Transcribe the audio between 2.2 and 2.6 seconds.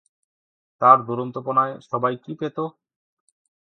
কি পেত?